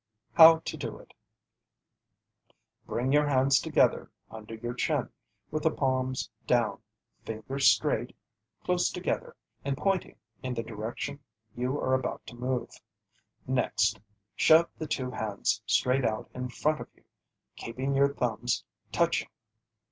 [0.33, 1.13] HOW TO DO IT
[2.87, 5.11] Bring your hands together under your chin,
[5.51, 6.81] with the palms down,
[7.23, 8.15] fingers straight,
[8.63, 11.19] close together, and pointing in the direction
[11.55, 12.71] you are about to move.
[13.45, 13.99] Next
[14.35, 17.03] shove the two hands straight out in front of you,
[17.55, 19.29] keeping your thumbs touching.